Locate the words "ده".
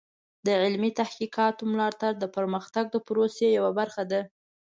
4.11-4.21